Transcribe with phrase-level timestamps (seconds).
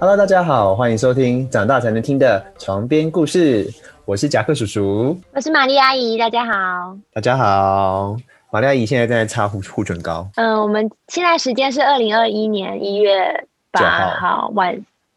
[0.00, 3.68] Hello，大家好，欢迎收听长大才能听的床边故事。
[4.04, 6.96] 我是夹克叔叔，我是玛丽阿姨，大家好。
[7.12, 8.16] 大家好，
[8.52, 10.28] 玛丽阿姨现在正在擦护护唇膏。
[10.36, 14.72] 嗯，我们现在时间是二零二一年一月八号晚，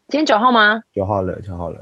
[0.08, 0.82] 今天九号吗？
[0.92, 1.78] 九号了，九号了。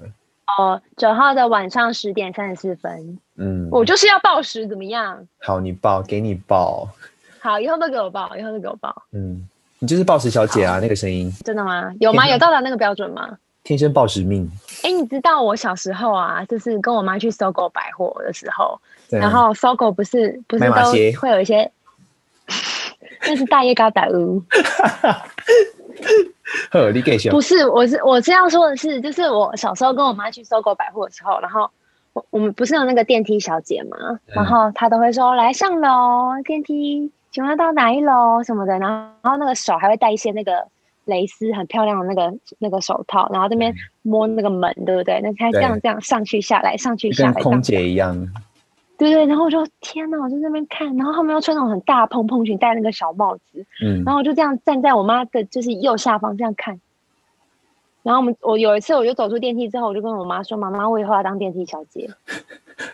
[0.59, 3.19] 哦，九号的晚上十点三十四分。
[3.39, 5.27] 嗯，我就是要报时，怎么样？
[5.39, 6.87] 好，你报，给你报。
[7.39, 8.95] 好，以后都给我报，以后都给我报。
[9.13, 9.49] 嗯。
[9.81, 11.91] 你就是暴食小姐啊，那个声音真的吗？
[12.01, 12.29] 有吗？
[12.29, 13.39] 有到达那个标准吗？
[13.65, 14.47] 天生暴食命。
[14.83, 20.73] 哎、欸，你知道我小时候啊，就是跟我妈去 SOGO 百货的时候，然后 SOGO 不是不是都
[21.19, 21.71] 会有一些，
[23.27, 24.43] 那是大叶高达屋。
[26.71, 27.31] 呵，你给笑。
[27.31, 31.71] 不是，我是我是要说的是，就是我小时候跟我妈去 SOGO 百货的时候，然后
[32.13, 37.11] 我我们不是有那个电梯小姐嘛，然后她都会说来上楼电梯。
[37.31, 40.67] 请问到哪一楼什么的，然后然后那个手还会戴一些那个
[41.05, 45.21] 蕾丝很漂亮的那个那个手套，然后这边摸那个门，对不对？
[45.23, 48.29] 那他这样这样上去下来上去下来，跟空姐一样。
[48.99, 56.79] 对对，然后我就天哪，我就在那边看，然后他们又穿那种很大蓬蓬裙，戴那个小帽子，嗯，然后我就这样站在我妈的就是右下方这样看。
[58.03, 62.09] 然后我们我有一次我就走出电梯之后，我就跟我妈说：“妈妈，我以后要当电梯小姐。”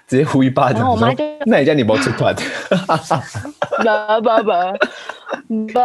[0.08, 0.80] 直接呼一巴掌。
[0.80, 2.34] 然后我妈就：“那你叫你没出团。
[2.34, 5.80] ”不不不不，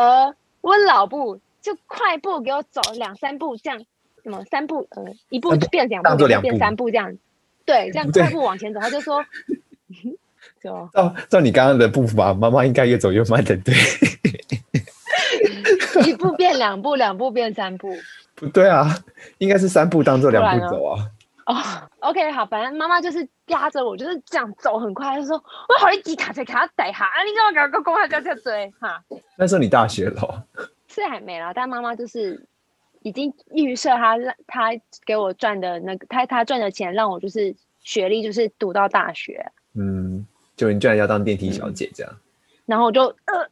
[0.61, 3.80] 我老步就快步给我走两三步，这样
[4.23, 7.16] 什么三步呃一步变两步，变三步这样，
[7.63, 8.80] 对，这样快步往前走。
[8.80, 9.23] 他就说
[10.63, 13.75] ：“就照照你刚刚的步伐，妈妈应该越走越慢的，对。”
[16.08, 17.95] 一步变两步，两步变三步。
[18.42, 18.88] 不 对啊，
[19.38, 21.06] 应该是三步当做两步走啊。
[21.45, 21.56] 哦、
[22.00, 29.03] oh,，OK，好，反正妈妈就是压着我，就是这样走很快，就说我好一急卡车卡要逮哈，啊，你跟我搞个公开叫叫追哈。
[29.36, 30.44] 那时候你大学了，
[30.88, 32.44] 是还没啦，但妈妈就是
[33.02, 34.69] 已经预设他让他
[35.06, 39.46] 给我赚的那个，他他赚的钱让我就是学历就是读到大学。
[39.75, 40.25] 嗯，
[40.56, 42.19] 就你居然要当电梯小姐这样，嗯、
[42.66, 43.47] 然后我就呃，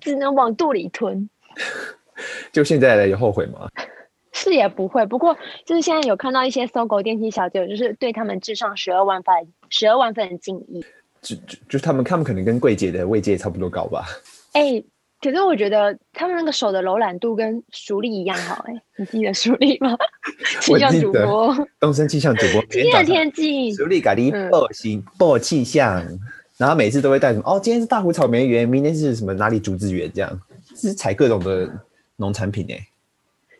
[0.00, 1.28] 只能往肚里吞。
[2.52, 3.68] 就现在了，有后悔吗？
[4.38, 9.34] 是也不会，不过就是现在有看到一些 SOGO 电梯小姐，就是对他们致上十二万分
[9.68, 10.84] 十二万分的敬意。
[11.20, 14.06] 就就就他们，他们可能跟柜姐的位阶差不多高吧。
[14.54, 14.84] 哎、欸，
[15.20, 18.64] 可是我觉得他们那个手的柔软度跟熟力一样好。
[18.68, 19.96] 哎，你记得熟力吗？
[20.60, 22.64] 气象主播，东森气象主播。
[22.70, 26.06] 今天的天气，熟力咖喱报新报气象，
[26.56, 27.42] 然后每次都会带什么？
[27.44, 30.08] 哦，今天是大湖草莓园，明天是什么哪里竹子园？
[30.14, 30.40] 这样
[30.76, 31.68] 是采各种的
[32.16, 32.78] 农产品哎。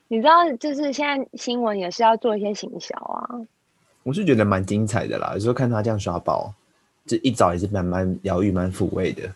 [0.09, 3.29] 你知道，就是现在新闻也是要做一些行销啊。
[4.03, 6.53] 我是觉得蛮精彩的啦，有时候看他这样刷爆，
[7.07, 9.31] 这一早也是蛮蛮疗愈、蛮抚慰的。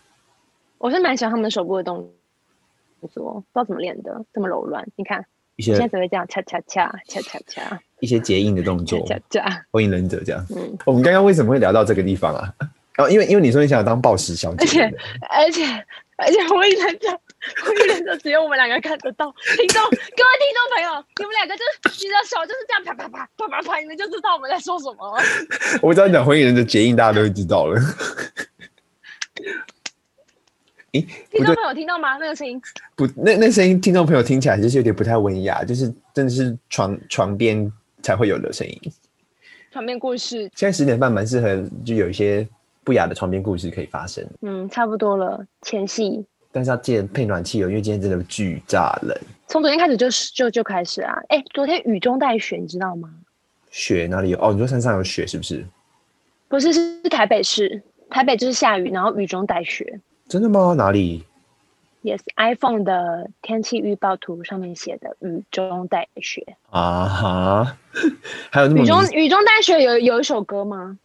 [0.79, 2.09] 我是蛮喜欢他们的手部的动
[3.11, 4.83] 作，不知道怎么练的，这么柔软。
[4.95, 5.23] 你看，
[5.57, 10.43] 一些现在只会这样，恰恰恰恰恰恰，一些结印的动作，恰恰，火影忍者这样。
[10.55, 12.51] 嗯，我们刚刚为什么会聊到这个地方啊？
[12.95, 14.81] 然 后因为因为你说你想当暴食小姐，而且
[15.29, 15.85] 而且
[16.17, 17.19] 而且火影忍者。
[17.65, 17.77] 我以
[18.07, 25.19] 为只有我们两个看得到，听众各位听众朋友，你们两个就是你的手就是这样啪啪啪啪啪啪，你们就知道我们在说什么。
[25.83, 27.79] 我知道你讲火影忍者结印，大家都会知道了。
[30.93, 32.17] 咦，听众朋友听到吗？
[32.17, 32.61] 那个声音
[32.95, 37.69] 不，那那声音听众朋友听起来就是有点不太文雅，就是真的是床床边
[38.01, 38.79] 才会有的声音。
[39.71, 42.47] 床边故事，现在十点半蛮适合，就有一些
[42.83, 44.23] 不雅的床边故事可以发生。
[44.41, 46.25] 嗯，差不多了，前戏。
[46.55, 49.17] 但是要记得配暖气哦，因为今天真的巨炸冷。
[49.47, 51.17] 从昨天开始就就就开始啊！
[51.29, 53.09] 哎，昨天雨中带雪，你知道吗？
[53.71, 54.39] 雪哪里有？
[54.39, 55.65] 哦，你说山上有雪是不是？
[56.47, 59.99] 不是，是台北市，台北就是下雨，然后雨中带雪。
[60.27, 60.75] 真的吗？
[60.75, 61.25] 哪里
[62.03, 67.77] ？Yes，iPhone 的天气预报图上面写的雨中带雪啊哈！
[68.51, 70.99] 还有那么雨中雨中带雪有有一首歌吗？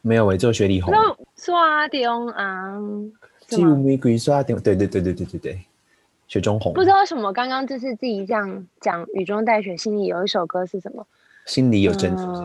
[0.00, 0.94] 没有诶、欸，只有雪里红。
[1.36, 1.88] 刷
[3.56, 5.60] 对对对对对对对，
[6.28, 6.72] 雪中红。
[6.72, 11.06] 不知道为什么刚刚就是自己这样讲，雨中带雪，心里有一首歌是什么？
[11.46, 12.42] 心里有针是不是？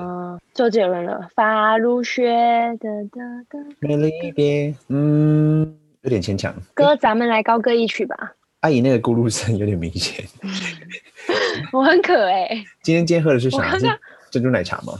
[0.53, 2.31] 周杰伦了，发如雪
[2.79, 3.59] 的的的。
[3.79, 6.51] 美丽一点，嗯，有点牵强。
[6.73, 8.33] 哥，咱们来高歌一曲吧。
[8.61, 10.25] 阿姨那个咕噜声有点明显。
[11.71, 12.65] 我很渴哎、欸。
[12.81, 13.77] 今天今天喝的是啥？
[13.77, 13.85] 是
[14.31, 14.93] 珍珠奶茶吗？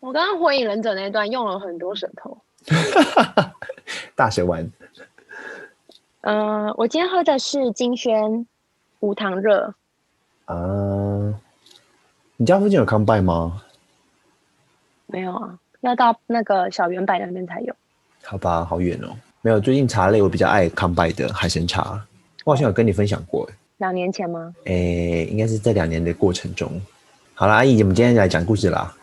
[0.00, 2.36] 我刚刚火影忍者那段用了很多舌头。
[4.14, 4.68] 大蛇丸。
[6.22, 8.46] 嗯、呃，我今天喝的是金萱
[9.00, 9.74] 无糖热。
[10.46, 11.34] 啊、呃，
[12.36, 13.62] 你家附近有康拜吗？
[15.06, 17.74] 没有啊，要到那个小圆柏那边才有。
[18.22, 19.14] 好吧，好远哦。
[19.42, 22.00] 没有，最近茶类我比较爱康拜的海参茶，
[22.44, 23.48] 我好像有跟你分享过。
[23.76, 24.54] 两年前吗？
[24.64, 26.80] 诶，应该是在两年的过程中。
[27.34, 28.94] 好啦，阿姨，我们今天来讲故事啦。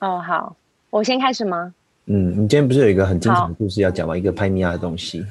[0.00, 0.56] 哦，好，
[0.90, 1.72] 我先开始吗？
[2.06, 4.16] 嗯，你今天不是有一个很精彩的故事要讲吗？
[4.16, 5.24] 一个拍米亚的东西。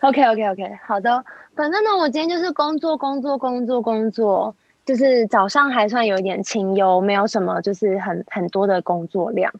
[0.00, 0.78] OK，OK，OK，okay, okay, okay.
[0.86, 1.24] 好的。
[1.54, 4.54] 反正呢，我今天就是工作，工作，工作，工作。
[4.86, 9.52] 就是早上还算有一点清幽，没有什么，就是很很多的工作量。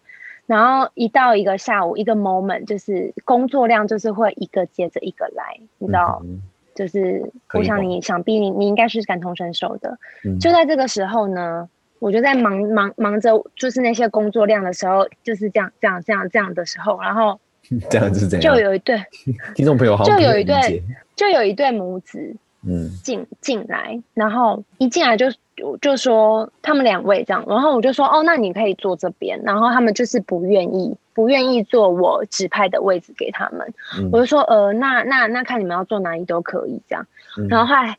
[0.46, 6.20] 然后一到一个下午，一个 moment，就是工作量就是会一个接着一个来，你知道？
[6.24, 6.42] 嗯、
[6.74, 9.96] 就是我想你想必你你应该是感同身受的。
[10.24, 11.68] 嗯、就在这个时候呢，
[12.00, 17.38] 我就在忙忙忙着，就是那些工作量的时候，就是这样这样这样这样的时候，然后
[17.88, 18.54] 这样子怎样？
[18.54, 19.00] 就有一对
[19.54, 20.82] 听众朋友好，就有一对
[21.14, 22.34] 就有一对母子。
[22.62, 25.32] 嗯，进进来，然后一进来就
[25.80, 33.66] 就说他们两位这样，然后我就说哦，那你可以坐这边，然后他们就是不愿意，不愿意坐我指派的位置给他们，
[33.98, 37.06] 嗯、我就说呃，那那那看你们要坐哪里都可以这样，
[37.38, 37.96] 嗯、然后后来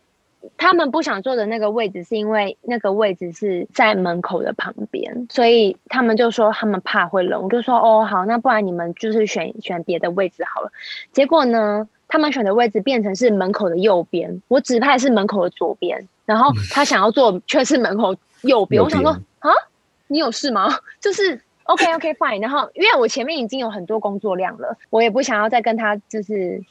[0.57, 10.71] 他们不想坐的那个位置是因为那个位置是在门口的旁边，所以他们就说他们怕会冷，我就说哦好，那不然你们就是选选别的位置好了，
[11.11, 11.88] 结果呢？
[12.13, 18.83] 他们选的位置变成是门口的右边，我指派是门口的左边，然后他想要坐却是门口右边。
[18.83, 19.49] 我想说啊，
[20.07, 20.67] 你有事吗？
[20.99, 22.41] 就是 OK OK fine。
[22.41, 26.61] 然后因为我前面已经有很多工作量了，我也不想要再跟他就是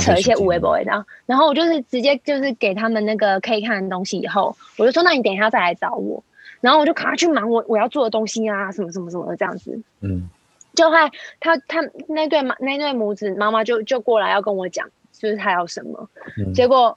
[0.00, 1.06] 扯一些无谓不谓的。
[1.26, 6.22] 然后我就是直接就是给他们那个可以看的东西以后，我就说那你等一下再来找我。
[6.60, 9.80] 然后我就赶快去忙我我要做的东西啊，什么什么什么的这样子。
[10.00, 10.28] 嗯。
[10.74, 11.10] 就害
[11.40, 16.96] 他他那对妈那对母子妈妈就就过来要跟我讲，就是他要什么，嗯、结果，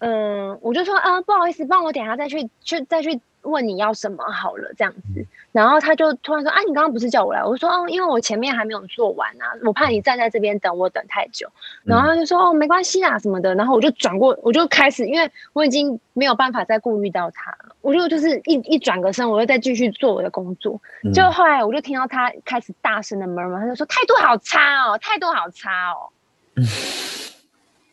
[0.00, 5.20] 嗯，我就说啊，不好意思，帮我等下再去去再去问你要什么好了，这样子。
[5.20, 7.42] 嗯、然后他就突然说啊，你刚刚不是叫我来？
[7.44, 11.48] 我说哦，因为我前面还没有做完啊，我怕你站在这边等我等太久。
[11.84, 13.54] 然后他就说哦，没关系啊，什么的。
[13.54, 17.74] 然后我就转过，我就开始，因为我已经没有办法再顾虑到他了。
[17.80, 20.80] 我就就是一一转个身，我就再继续做我的工作。
[21.04, 26.08] 嗯、就后来我就听到他开始大声的 murmur，他就说态度好差哦，态度好差哦。
[26.54, 26.64] 嗯，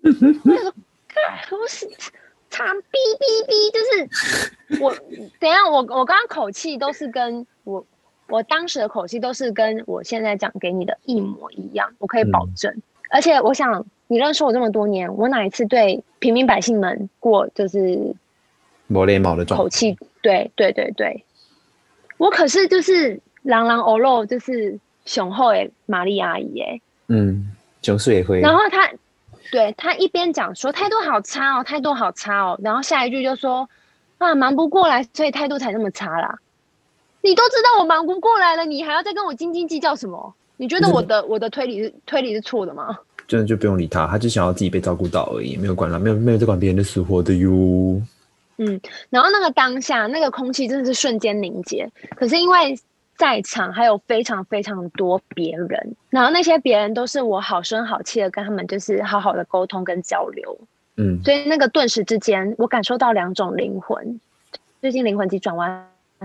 [0.43, 1.89] 他说，不是
[2.49, 2.79] 差哔
[3.19, 3.79] 哔哔，就
[4.77, 4.93] 是我
[5.39, 7.85] 等一下我我刚刚口气都是跟我
[8.27, 12.71] 我当时的口气都是跟我现在讲给你的一模一样，我可以保证。
[12.73, 12.81] 嗯、
[13.11, 18.15] 而且我想你认识我这么多年，我哪一次对平民百姓们过就是。
[18.91, 21.23] 磨脸毛的口气，对对对对，
[22.17, 28.39] 我可是就是朗朗欧露，就是雄厚诶玛丽阿姨哎，嗯，雄素也会。
[28.39, 28.91] 然后他，
[29.51, 33.67] 对他一边讲说态度好差哦，态度好差哦，然后下一句就说
[34.17, 36.37] 啊忙不过来，所以态度才那么差啦。
[37.21, 40.33] 你都知道我忙不过来了，你还要再跟我斤斤计较什么？
[40.57, 42.97] 你觉得我的、嗯、我的推理是推理是错的吗？
[43.27, 47.49] 真的就不用理他，他就想要自己被照顾到而已，没有管了，没有没有在管别人的死活的哟。
[48.57, 51.89] 嗯，然后那个当下，那个空气真的是瞬间凝结。
[52.15, 52.77] 可是因为
[53.19, 60.57] 在场还有非常非常多别人，然后那些别人都是我好声好气的跟他们就是好好的沟通跟交流。
[60.95, 64.21] 嗯，所以那个顿时之间，我感受到两种灵魂。
[64.79, 65.69] 最近《灵魂急转弯》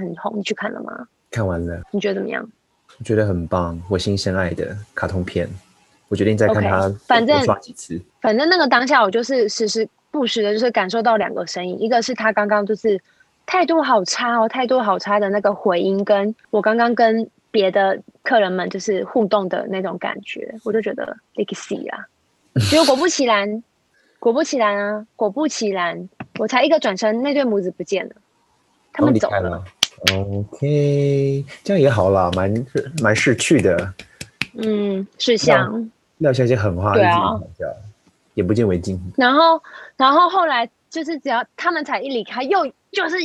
[0.00, 1.08] 很红，你去看了吗？
[1.32, 1.82] 看完了。
[1.91, 2.49] 你觉得怎么样？
[2.96, 5.49] 我觉得很棒，我心深爱的卡通片。
[6.08, 8.00] 我决定再看它，okay, 反正刷几次。
[8.20, 9.88] 反正那个当下，我就是时时。
[10.12, 13.01] 不时的，就是感受到两个声音，一个是他刚刚就是
[13.46, 22.06] 态度好差哦，态度好差的那个回音，跟我刚刚跟别的客人们就是互动的那种感觉，我就觉得 Lexi 啊，
[22.70, 23.63] 结果果不其然，
[24.19, 26.08] 果不其然啊，果不其然，
[26.39, 28.15] 我才一个转身，那对母子不见了，
[28.93, 29.41] 他们走了。
[29.41, 29.65] 了
[30.13, 32.53] OK，这样也好啦，蛮
[33.03, 33.94] 蛮识趣的。
[34.55, 37.41] 嗯，是像，撂下一些狠话，对啊。
[38.34, 39.01] 也不见为净。
[39.17, 39.63] 然后，
[39.96, 43.17] 然后后来就是只要他们才一离开，又就是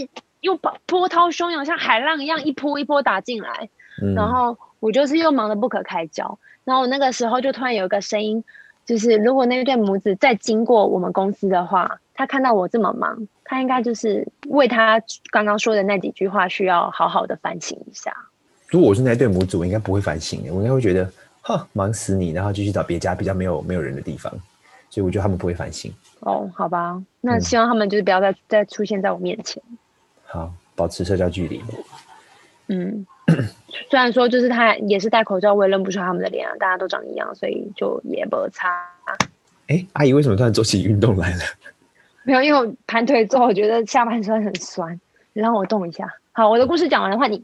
[0.41, 3.69] 又把波涛汹涌，像海浪一样一波一波打进来。
[4.01, 6.39] 嗯、然后我就是又忙得不可开交。
[6.63, 8.43] 然后我那个时候就突然有一个声音，
[8.85, 14.99] 就是如果那对母子再经过我们公司的话，他看到我这么忙，他应该就是为他
[15.29, 18.11] 刚刚说的那几句话需要好好的反省一下。
[18.69, 21.11] 如果我是那对母子，我应该不会反省，我应该会觉得，
[21.41, 24.31] 哼，忙死你，然后就去找别家比较没有没有人的地方。
[24.89, 29.61] 所以我觉得他们不会反省哦，好吧，那希望他们就是不要再、嗯、再出现在我面前。
[30.25, 31.61] 好，保持社交距离。
[32.67, 33.05] 嗯，
[33.89, 38.69] 虽然说就是他也是戴口罩，我也认不出他们的脸啊，大家都长一样，所以就也不差。
[39.67, 41.41] 哎、欸，阿姨为什么突然做起运动来了？
[42.23, 44.99] 没有，因为我盘腿之后，我觉得下半身很酸，
[45.33, 46.07] 你让我动一下。
[46.31, 47.43] 好，我的故事讲完的话，你。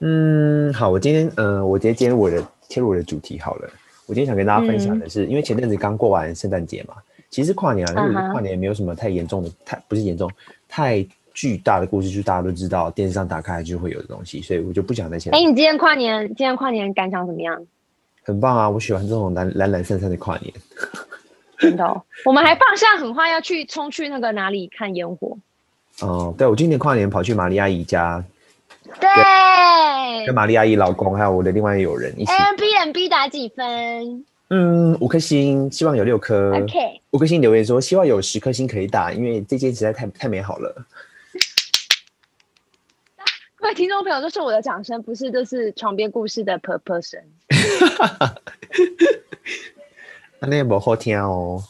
[0.00, 3.68] 嗯，好，我今天呃，我直接接我的切入我的主题好了。
[4.06, 6.94] 我今天想跟大家分享的是，嗯、因为前阵子刚过完圣诞节嘛，
[7.30, 10.30] 其实跨年啊，因为跨年也没有什么太严重的，太不是严重，
[10.68, 15.32] 太巨大的故事，就是大家都知道，电视上打开就会有的东西，所以我就不想再讲。
[15.32, 17.64] 哎、欸，你今天跨年，今天跨年感想怎么样？
[18.24, 20.52] 很棒啊，我喜欢这种懒懒懒散散的跨年。
[21.58, 25.36] 真的、哦，我们还放下狠话要去冲去那个哪里看烟火。
[26.00, 28.24] 哦，对，我今年跨年跑去玛丽阿姨家。
[28.98, 32.32] 对，跟玛丽阿姨老公还有我的另外一友人一起。
[32.32, 34.24] Airbnb 打几分？
[34.50, 36.52] 嗯，五颗星，希望有六颗。
[36.56, 40.74] OK，五颗星留言说希望有十颗星可以打，因为这件实在太太美好了。
[43.56, 47.20] 各位听众朋友，这是我的掌声，不是，这是床边故事的 purpose。
[50.40, 51.62] 那也不好听哦。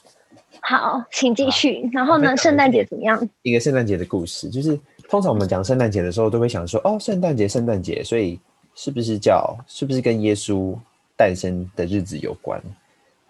[0.63, 1.87] 好，请继续。
[1.93, 3.29] 然后呢，圣诞节怎么样？
[3.43, 8.41] 一个圣诞节的故事，就是通常我们讲圣诞节的时候，都会想说，哦，圣诞节，圣诞节，所以
[8.75, 10.75] 是不是叫，是不是跟耶稣
[11.21, 12.59] 诞生的日子有关？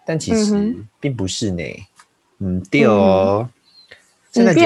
[0.05, 1.61] 但其实并不是呢。
[2.39, 3.45] 嗯，对哦。
[4.31, 4.61] 圣诞节。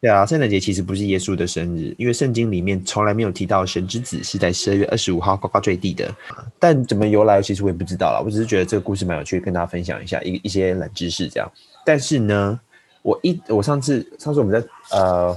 [0.00, 6.14] 对啊，圣诞节其实不是耶稣的生日，因为圣经里面从来没有提到神之子是在十二月二十五号呱呱坠地的。
[6.58, 8.22] 但怎么由来，其实我也不知道了。
[8.24, 11.52] 我只是觉得这个故事蛮有趣，跟大家分享一下一一些冷知识这样。
[11.84, 12.58] 但是呢，
[13.02, 15.36] 我一我上次上次我们在呃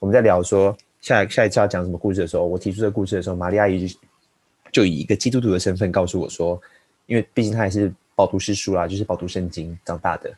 [0.00, 3.98] 我们在聊说下下一次要讲什么故事的时候，我提出这个故事的时候，玛丽阿姨就
[4.72, 6.60] 就以一个基督徒的身份告诉我说，
[7.06, 10.30] 因为毕竟他也是饱读诗书啦，就是饱读圣经长大的，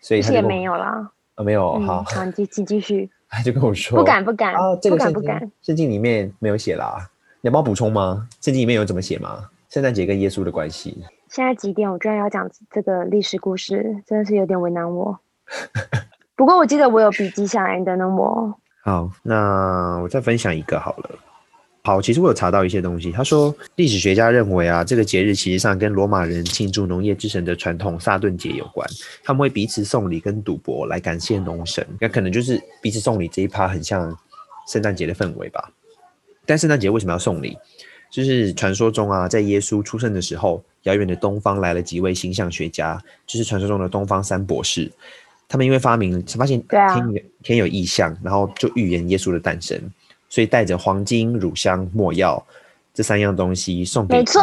[0.00, 0.86] 所以他也没有啦。
[0.86, 3.10] 啊、哦，没有，嗯、好，好，继继继续。
[3.28, 5.50] 他就跟我说，不敢不敢啊，这个不敢不敢。
[5.62, 8.28] 圣经里面没有写啦，你要帮我补充吗？
[8.40, 9.50] 圣经里面有怎么写吗？
[9.68, 11.04] 圣诞节跟耶稣的关系。
[11.28, 11.90] 现在几点？
[11.90, 15.18] 我居然要讲这个历史故事，真的是有点为难我。
[16.36, 18.54] 不过我记得我有笔记下来你等等，我。
[18.84, 21.10] 好，那我再分享一个好了。
[21.86, 23.12] 好，其实我有查到一些东西。
[23.12, 28.88] 他说，历史学家认为啊，这个节日其实上跟罗马人庆祝农业之神的传统萨顿节有关。
[29.22, 31.86] 他们会彼此送礼跟赌博来感谢农神。
[32.00, 34.16] 那可能就是彼此送礼这一趴很像
[34.66, 35.70] 圣诞节的氛围吧。
[36.46, 37.54] 但圣诞节为什么要送礼？
[38.10, 44.90] 就是传说中啊，在耶稣出生的时候，遥远的东方来了几位星象学家，就是传说中的东方三博士。
[45.46, 49.78] 他们因为发明发现天有天有异象，然后就预言耶稣的诞生。
[50.34, 52.44] 所以带着黄金、乳香、没药
[52.92, 54.40] 这三样东西送给出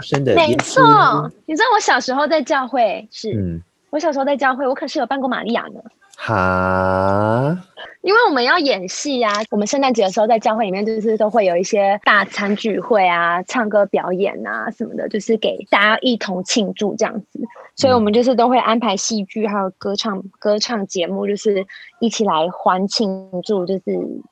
[0.00, 1.28] 生的没错。
[1.44, 3.60] 你知道我小时候在教会是，嗯，
[3.90, 5.80] 我小时候在教会，我可是有扮过玛利亚呢。
[6.16, 7.58] 哈，
[8.02, 17.40] 因为我们要演戏呀、啊，我们圣诞节的时候在教会里面就是都会有一些大餐聚会啊，唱歌表演啊什么的，就是给大家一同庆祝这样子。
[17.76, 21.66] 所以我们就是都会安排戏剧，还有歌唱歌唱节目，就是
[22.00, 23.82] 一起来欢庆祝，就是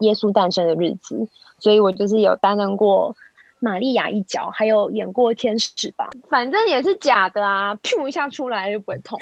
[0.01, 1.29] 耶稣诞生的日子。
[1.59, 3.15] 所以我就是有担任过
[3.59, 6.11] 玛利亚一角，还有演过天使吧。
[6.29, 9.19] 反正也是假的啊，噗一下出来就不会痛。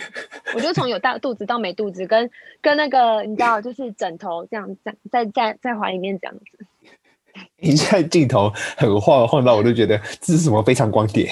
[0.54, 6.66] 我就从有大肚子到没肚子，跟跟那个你知道，就是枕头这样在在在在怀里面这样子。
[7.60, 11.30] 你现在镜头很晃，晃到我都觉得这是什么非常光碟。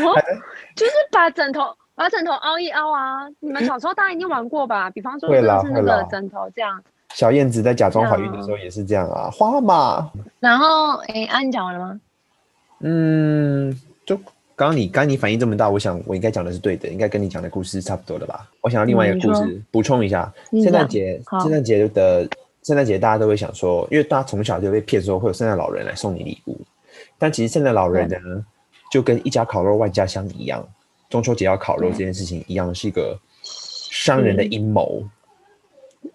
[0.00, 0.14] 哦，
[0.76, 1.62] 就是把枕头
[1.94, 3.28] 把枕头凹一凹啊！
[3.40, 4.88] 你们小时候大家一定玩过吧？
[4.94, 6.82] 比方说是那个枕头这样。
[7.14, 10.10] 小燕子在假装怀孕的时候也是这样啊，花嘛。
[10.40, 12.00] 然后，哎，啊，你讲完了吗？
[12.80, 14.16] 嗯，就
[14.56, 18.48] 刚刚你刚刚你反应这么大，我想我应该讲的是对的，应该跟你讲的故事差不多了吧？
[18.62, 22.26] 我想要另外一个故事补充一下，圣诞节，圣诞节的
[22.62, 26.58] 圣诞节大家都会想说，因为大家从小就被骗说会有圣诞老人来送你礼物，
[27.18, 28.44] 但其实圣诞老人呢？
[28.92, 30.62] 就跟一家烤肉万家香一样，
[31.08, 35.02] 中秋节要烤肉这件事情一样，是一个商人的阴谋。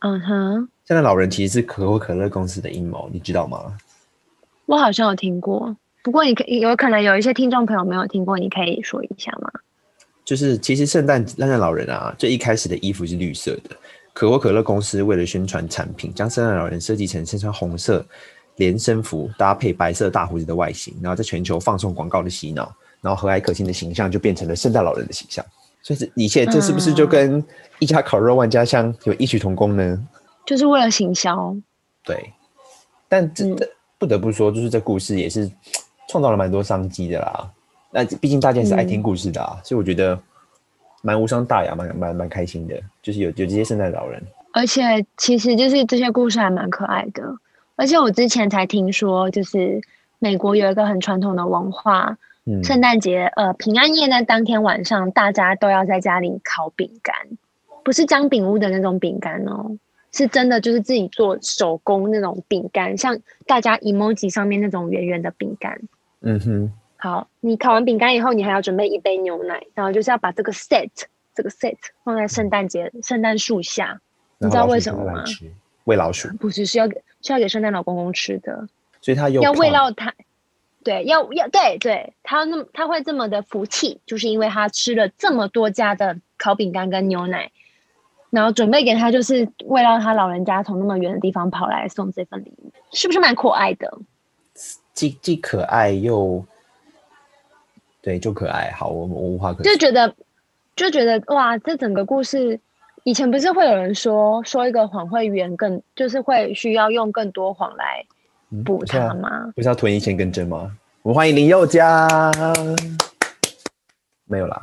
[0.01, 0.53] 嗯哼，
[0.85, 3.75] 圣诞老人其实是可口可乐公司的阴谋，你知道吗？
[4.67, 9.49] 我好像有听过，不过你可有可能有一些听众朋友没有听过，你可以说一下吗？
[10.23, 13.75] 就是其实圣诞圣诞老人啊，最一开始的衣服是绿色的，
[14.13, 18.05] 可口可乐公司为了宣传产品，将圣诞老人设计成身穿红色。
[18.57, 22.71] 连身服搭配白色大胡子的外形，然后在全球放送广告的洗脑，
[23.01, 25.43] 然后和蔼可亲的形象就变成了圣诞老人的形象。
[25.81, 27.43] 所以这一切，这是不是就跟
[27.79, 30.07] 一家烤肉万家香有异曲同工呢？
[30.45, 31.55] 就是为了行销。
[32.03, 32.33] 对，
[33.07, 35.49] 但真的不得不说，就是这故事也是
[36.09, 37.49] 创造了蛮多商机的啦。
[37.91, 40.19] 那毕竟大家也是爱听故事的啊，嗯、所以我觉得
[41.01, 42.75] 蛮无伤大雅，蛮蛮蛮开心的。
[43.01, 44.21] 就是有有这些圣诞老人，
[44.53, 47.23] 而且其实就是这些故事还蛮可爱的。
[47.77, 49.79] 而且我之前才听说，就是
[50.19, 57.15] 美国有一个很传统的文化，嗯，圣诞节呃平安夜那当天晚上，大家都要在家里烤饼干，
[57.83, 59.77] 不是姜饼屋的那种饼干哦，
[60.11, 65.79] 是真的就是自己做手工那种饼干，像大家 emoji 上面那种圆圆的饼干。
[66.21, 70.89] 嗯哼，好，你烤完饼干以后，你还要准备一杯牛奶，然后就是要把这个 set
[71.35, 74.01] 这个 set 放在圣诞节圣诞树下。
[74.39, 75.23] 你知道为什么吗？
[75.85, 76.27] 喂老鼠？
[76.37, 78.67] 不是，是要给是要给圣诞老公公吃的，
[79.01, 80.13] 所以他有要喂到他。
[80.83, 87.51] 对，要要对对，他那么他会这么的服气，就是因为他吃了这么多家的烤饼干跟牛奶，
[88.29, 93.97] 然后准备给他，就是为了他老人家从那么远的地方跑来送这份礼物，是不是蛮可爱的？
[94.93, 96.45] 既既可爱又
[98.01, 98.71] 对，就可爱。
[98.71, 100.15] 好，我们无话可就觉得
[100.73, 102.57] 就觉得哇，这整个故事
[103.07, 108.05] 以前不是会有人说说一个谎会圆更，就是会需要用更多谎来。
[108.65, 109.49] 补它吗？
[109.55, 110.69] 不是要囤一千根针吗？
[111.03, 112.05] 我们欢迎林宥嘉。
[114.25, 114.61] 没有啦，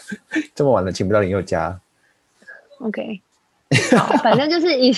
[0.56, 1.78] 这么晚了，请不到林宥嘉。
[2.78, 3.20] OK，
[3.94, 4.90] 好，反正就是以，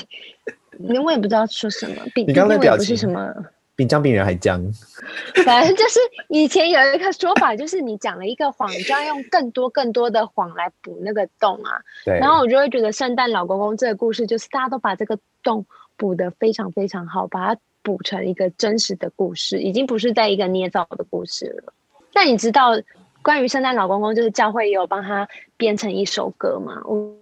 [1.02, 1.96] 我也不知道说什么。
[2.14, 3.34] 你刚刚的表情不是什么，
[3.76, 4.62] 比姜饼人还僵。
[5.44, 11.80] 反正就是以前有一个说法，就是你讲了一个谎，你就要用更多更多的谎来补那个洞啊。
[12.04, 12.18] 对。
[12.18, 15.64] 然后我就会觉得圣诞老公公这个故事，就是大家都把这个洞
[15.96, 17.60] 补得非常非常好，把它。
[17.84, 21.74] 补成一个真实的故事，已经不是在一个捏造的故事了。
[22.14, 22.70] 那你知道
[23.20, 25.28] 关于圣诞老公公，就是教会也有帮他
[25.58, 26.80] 编成一首歌吗？
[26.86, 27.14] 我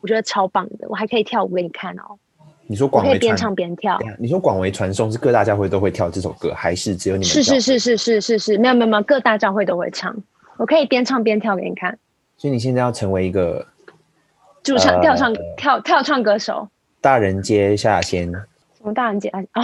[0.00, 2.18] 我觉得超棒的，我还可以跳舞给你看哦。
[2.66, 3.98] 你说广为边唱边跳？
[4.18, 7.28] 你说广为传颂是各大教会都会跳这首歌，还是只有你们？
[7.28, 10.14] 是是是是是是是，没有没有没有，各大教会都会唱。
[10.56, 11.98] 我可以边唱边跳给你看。
[12.36, 13.66] 所以你现在要成为一个
[14.62, 16.68] 主唱、跳唱、跳跳唱歌手？
[17.00, 18.30] 大人街夏亚仙？
[18.30, 19.40] 什么大人接啊？
[19.54, 19.62] 哦。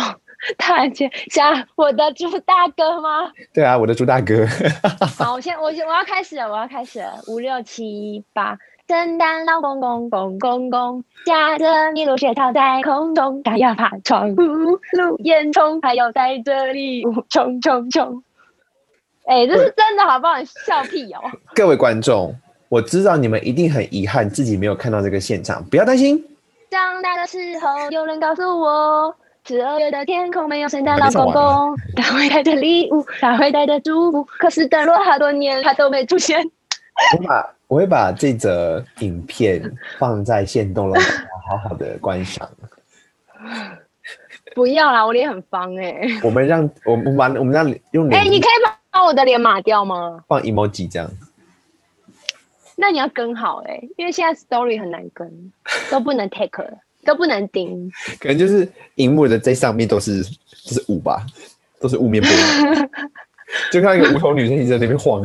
[0.56, 3.28] 大人接下我的猪大哥吗？
[3.52, 4.46] 对啊，我的猪大哥。
[5.18, 7.20] 好，我先，我先，我要开始了，我要开始了。
[7.26, 8.56] 五六七八，
[8.88, 18.22] 圣诞老公公公公公，驾着麋鹿雪橇在空中，他要爬窗户，路烟囱，还要带着礼物冲冲冲。
[19.26, 20.42] 哎、这是真的，好不好？
[20.64, 21.20] 笑屁哦！
[21.54, 22.34] 各位观众，
[22.70, 26.24] 我知道你们一定很遗憾自己没有看到这个现场，不要担心。
[26.70, 29.14] 长大的时候，有人告诉我。
[29.44, 34.24] 十二月的天空没有圣诞老公公，他会带着礼物，他会带着祝福。
[34.38, 36.50] 可是等了好多年，他都没出现。
[37.16, 39.62] 我把我会把这则影片
[39.98, 42.48] 放在线动，让大家好好的观赏。
[44.54, 46.20] 不要啦，我脸很方哎、欸。
[46.22, 48.20] 我们让我们把我们让用脸。
[48.20, 48.50] 哎、欸，你可以
[48.90, 50.24] 把我的脸码掉吗？
[50.26, 51.10] 放 emoji 这样。
[52.76, 55.52] 那你要跟好哎、欸，因为现在 story 很难跟，
[55.90, 56.78] 都不能 take 了。
[57.04, 61.24] 都不能盯，可能就是荧幕的这上面都是就是雾吧，
[61.80, 62.30] 都是雾面波，
[63.72, 65.24] 就看一个无头女生一直在那边晃。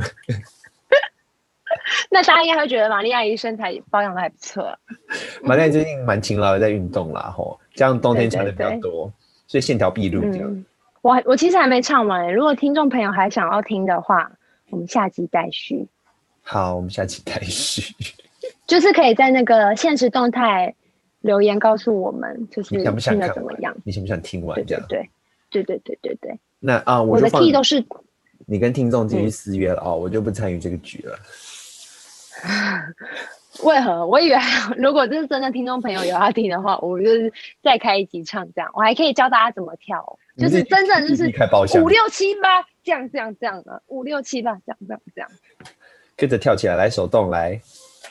[2.10, 4.78] 那大家应该会觉得玛丽阿姨身材保养的还不错、啊。
[5.44, 9.12] 玛丽阿姨最近蛮勤劳的在运动啦，吼，这样冬天穿的比较多，
[9.48, 10.50] 所以线条毕露这样。
[10.50, 10.66] 嗯、
[11.02, 14.32] 我我其实还没唱完、欸，如果听众朋友还想要听的话，
[14.70, 15.88] 我们下集待续。
[16.42, 17.94] 好，我们下集待续。
[18.68, 20.74] 就是可以在那个限时动态。
[21.24, 23.74] 留言告诉我们，就是听得怎么样？
[23.86, 24.86] 你想不想听完这样？
[24.90, 25.10] 对
[25.50, 26.38] 对对对对对。
[26.60, 27.82] 那啊，我，我的 key 都是
[28.46, 31.18] 你跟听众继续私约了哦，我就不参与这个局了。
[33.63, 34.06] 为何？
[34.08, 34.38] 我以为
[34.78, 41.32] 如果这是真的听众朋友有要听的话，我就是再开一集唱这样，我还可以教大家怎么跳，就是真正就是
[41.82, 45.30] 五六七八这样这样这样的五六七八这样这样这样，
[46.17, 47.62] 跟着跳起来，来手动来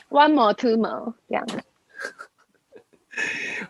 [0.09, 1.45] ，one more two more 这样。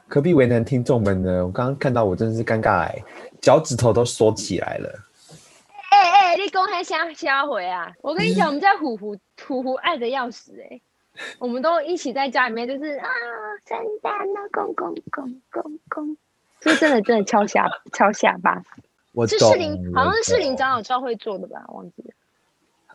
[0.07, 1.45] 何必为难听众们呢？
[1.45, 3.03] 我刚刚看到，我真的是尴尬哎，
[3.41, 5.02] 脚趾头都缩起来了。
[6.37, 7.91] 你公还瞎瞎回啊！
[8.01, 10.79] 我跟你讲，我们在虎虎虎虎爱的要死哎，
[11.39, 13.07] 我们都一起在家里面，就是啊，
[13.67, 16.17] 圣诞老公公公公公，
[16.61, 18.61] 是真的真的敲下敲下巴。
[19.11, 21.63] 我是士林，好像是士林长老教会做的吧？
[21.69, 22.11] 忘记了。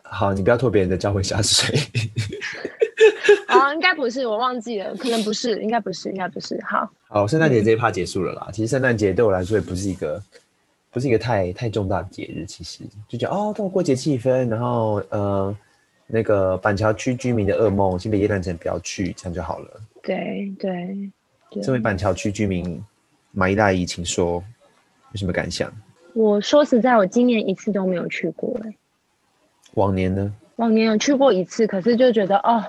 [0.03, 1.79] 好，你不要拖别人的教会下水。
[3.47, 6.59] 啊，应该不是，我忘记了，可能不是，应该不是，应该不是。
[6.65, 8.45] 好，好，圣诞节这一趴结束了啦。
[8.47, 10.21] 嗯、其实圣诞节对我来说也不是一个，
[10.99, 12.45] 不是一个太太重大的节日。
[12.45, 15.55] 其实就觉得哦，都过节气氛，然后呃，
[16.07, 19.81] 那个板桥区居民的噩梦，新北夜诞城不要去，这样就好了。
[20.03, 21.09] 对对。
[21.63, 22.83] 身为板桥区居民，
[23.31, 24.43] 马伊大姨，请说
[25.13, 25.71] 有什么感想？
[26.13, 28.75] 我说实在，我今年一次都没有去过、欸，
[29.75, 30.33] 往年呢？
[30.57, 32.61] 往年有去过一次，可是就觉得哦，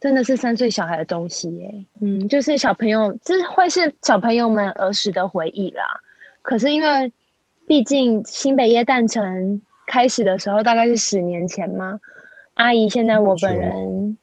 [0.00, 1.84] 真的是三岁小孩的东西耶。
[2.00, 5.82] 嗯，就是小朋友，这会是小朋友们儿时的回忆啦。
[6.40, 7.12] 可是因为
[7.66, 12.00] 毕竟新北耶诞城开始的时候大概是十年前嘛，
[12.54, 14.18] 阿姨现在我本人，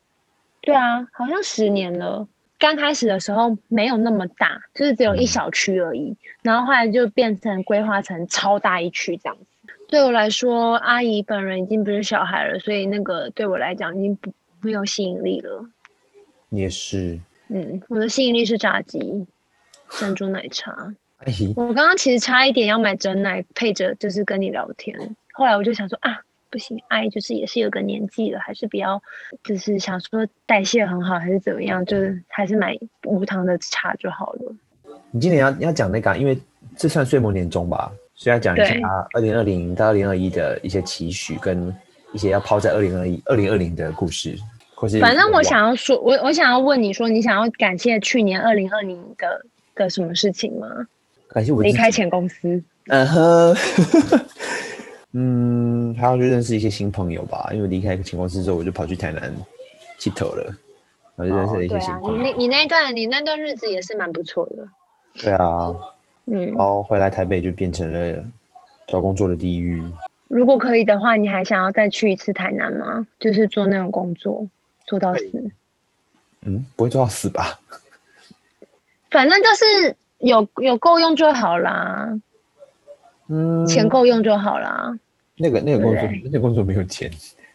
[0.62, 2.28] 对啊，好像十年了。
[2.58, 9.46] 刚开始的时候没有那么大，就是只有一小区而已，然后后来就变成规划成超大一区这样子。
[9.88, 15.66] 对我来说，阿姨本人已经不是小孩了，所以那个对我来讲已经不没有吸引力了。
[16.50, 19.26] 也是，嗯，我的吸引力是炸鸡、
[19.90, 20.94] 珍珠奶茶。
[21.26, 25.16] 哎，我刚刚其实差一点要买整奶配着，就是跟你聊天。
[25.34, 29.02] 后来我就想说啊，不行，阿姨就是也是有个年纪了，还是比较
[29.44, 34.56] 就是想说代谢很好，还是怎么样，就是还是买无糖的茶就好了。
[35.12, 36.38] 你今年要要讲那个，因为
[36.78, 41.76] 这算岁末年终吧，所以要讲一下二零二零到二零二一的一些期许，跟
[42.14, 44.38] 一些要抛在二零二一、二零二零的故事，
[45.02, 50.68] 反正我想要说，我我想要问你说，你想要感谢去年二零二零的的什么事情吗？
[51.30, 53.56] 感谢我离开前公司，嗯哼，
[55.14, 57.50] 嗯，还要去认识一些新朋友吧。
[57.54, 59.32] 因为离开前公司之后，我就跑去台南
[60.00, 60.56] 剃头了，
[61.16, 62.08] 然后就认识了一些新朋友。
[62.10, 64.68] 哦、对啊，你你那段你那段日子也是蛮不错的。
[65.14, 65.76] 对啊，
[66.26, 68.24] 嗯，然后回来台北就变成了
[68.88, 69.84] 找工作的地狱。
[70.28, 73.06] 如果可以的话，你还想要再去一次台南吗？
[73.20, 74.48] 就是做那种工作，
[74.88, 75.52] 做到死？
[76.42, 77.60] 嗯，不会做到死吧？
[79.12, 79.96] 反正就是。
[80.20, 82.20] 有有够用就好啦，
[83.30, 84.98] 嗯，钱够用就好啦。
[85.38, 87.10] 那个那个工作，那个工作没有钱，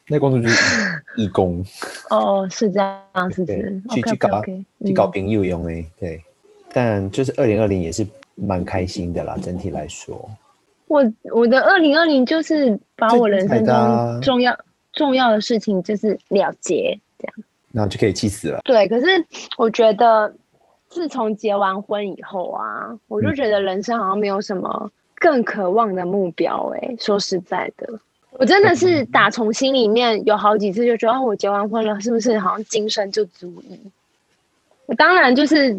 [0.09, 1.62] 那个工作就是义工。
[2.09, 3.83] 哦，是这样， 是这样。
[3.90, 4.42] 去去搞
[4.85, 6.22] 去搞朋友用诶，对。
[6.72, 10.29] 但就是二零二零也是蛮开心的啦，整体来说。
[10.87, 14.59] 我我的二零二零就是把我人生中重要
[14.92, 17.35] 重要的事情就是了结，这样。
[17.72, 18.61] 然后就可以气死了。
[18.64, 19.07] 对，可是
[19.59, 20.35] 我觉得。
[20.94, 26.96] 自从结完婚以后啊，我就觉得人生好像没有什么更渴望的目标哎、欸。
[27.00, 27.88] 说实在的，
[28.30, 33.76] 我真的是打从心里面有好几次就觉得，哦，我结完婚了，是不是好像今生就足矣？
[34.87, 35.76] 我当然就是，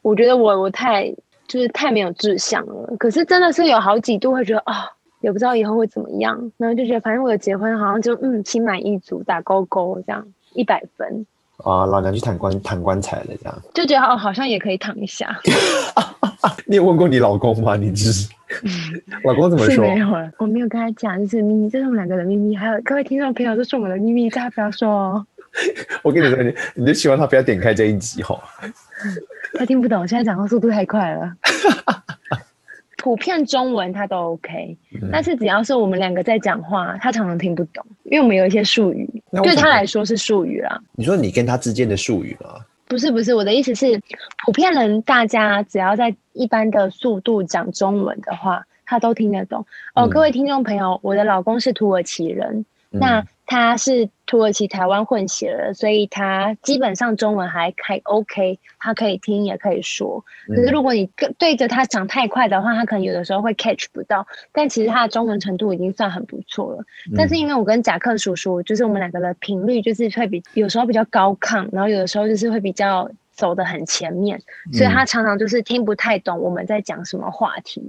[0.00, 1.12] 我觉得我我太
[1.48, 2.96] 就是太没有志向了。
[3.00, 4.88] 可是真的是有好几度会觉得啊、哦，
[5.22, 11.26] 也不知道以后会怎么样，然后就觉得反正我的结婚好像就嗯心满意足，打勾勾这样一百分。
[11.64, 15.38] 啊，老娘去躺棺躺棺材了，这样就觉得哦，好像也可以躺一下。
[16.66, 17.76] 你有问过你老公吗？
[17.76, 18.28] 你是
[19.24, 19.84] 老公怎么说？
[19.84, 22.54] 没有了，我没有跟他讲，就是秘密，这是我们两个的秘密。
[22.56, 25.26] 还有各位听众朋友，这是我们的秘密，大家不要说哦。
[26.02, 28.38] 我跟你说，你你就希望他不要点开这一集哦。
[29.58, 31.32] 他听不懂，现在讲话速度太快了。
[33.06, 39.08] 普遍中文他都 OK，嗯，但是只要是我们两个在讲话，他常常听不懂，因为我们有一些术语，
[39.44, 40.76] 对他来说是术语啦。
[40.96, 42.56] 你说你跟他之间的术语吗？
[42.88, 43.96] 不是不是，我的意思是，
[44.44, 49.64] 普遍人大家只要在一般的速度讲中文的话，他都听得懂。
[49.94, 53.24] 哦，各位听众朋友，我的老公是土耳其人，嗯，那。
[53.46, 60.24] 他是土耳其台湾混血的，所以他基本上中文还还 OK，他可以听也可以说。
[60.48, 64.26] 可是如果你跟对着他讲太快的话，他可能有的时候会 catch 不到。
[64.50, 66.84] 但其实他的中文程度已经算很不错了。
[67.16, 77.80] 但是因为我跟贾克叔叔，就是我们两个的频率就是会比有时候比较高亢，然后有的时候就是会比较走的很前面，所以他常常就是听不太懂我们在讲什么话题。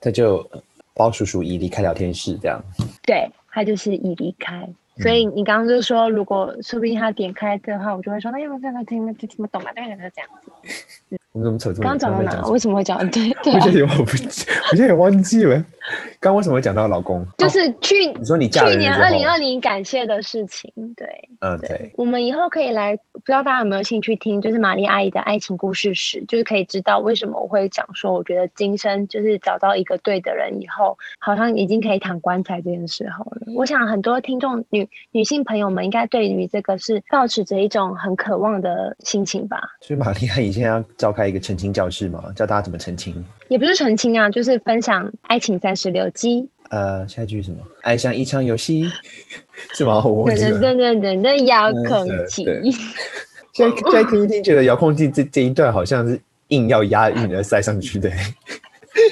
[0.00, 0.44] 他就
[0.92, 2.60] 包叔叔已离开聊天室这样。
[3.04, 4.68] 对，他就是已离开。
[4.98, 10.50] 所以你刚刚就说，如果说不定他点开的话，我就会说，那要不要他听，就听不懂嘛，大概就是这样子。
[11.32, 11.88] 我们怎么扯这么？
[11.88, 12.46] 刚讲到哪？
[12.48, 12.98] 为什么会讲？
[13.10, 13.56] 对 对、啊。
[13.56, 15.64] 我现在也忘不， 我现在也忘记了。
[16.20, 17.26] 刚为什么会讲到老公？
[17.38, 21.06] 就是去、哦、你说你嫁去年二零二零感谢的事情，对，
[21.40, 21.92] 嗯对。
[21.96, 33.52] 我们以后可以来，不知道大家有没有兴趣听，就是玛丽阿姨的爱情故事史，就是可以知道为什么我会讲说，我觉得今生就是找到一个对的人以后，好像已经可以躺棺材这件事好了。
[33.54, 39.60] 我想很多听众女女性朋友们应该对于这个是抱持着一种很渴望的心情吧。
[39.80, 42.32] 所以玛丽阿姨现在要召开一个澄清教室嘛？
[42.34, 43.24] 教大家怎么澄清？
[43.54, 46.48] 也不是澄清啊，就是分享爱情三十六计。
[46.70, 47.58] 呃，下一句是什么？
[47.82, 48.90] 爱像一场游戏，
[49.74, 50.02] 是吗？
[50.04, 50.58] 我忘记了。
[50.58, 52.44] 对对对对，遥控器。
[53.54, 58.10] 现在在听一听，觉得遥控器这这一段好像是硬要押韵而塞上去的。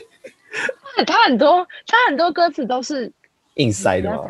[1.07, 3.12] 他很多，他很多歌词都是
[3.55, 4.24] 硬塞的嘛。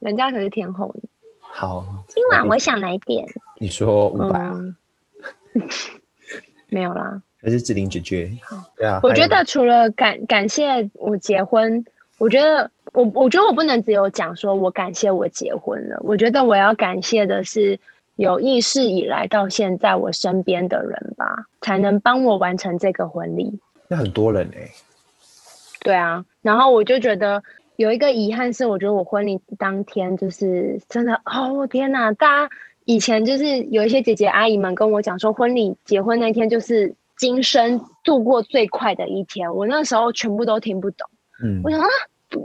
[0.00, 0.94] 人家可是天后。
[1.40, 3.26] 好，今晚我想来点。
[3.58, 4.60] 你说五百啊？
[6.68, 7.22] 没有啦。
[7.44, 8.30] 还是志玲姐姐。
[8.76, 8.98] 对啊。
[9.02, 11.84] 我觉得除了感感谢我结婚。
[12.16, 17.76] 我觉得我我觉得我不能只有讲说我感谢我结婚了，我觉得我要感谢的是
[18.14, 23.58] 有意识以来到现在我身边的人吧，才能帮我完成这个婚礼。
[23.88, 24.70] 那很多人哎、欸。
[25.80, 27.42] 对啊，然后我就觉得
[27.76, 32.12] 有一个遗憾是，我觉得我婚礼当天就是真的哦天哪！
[32.12, 32.54] 大家
[32.84, 41.08] 以前就是有一些姐姐阿姨们跟我讲说，婚礼结婚那天就是今生度过最快的一天，我那时候全部都听不懂。
[41.42, 41.86] 嗯，我想啊，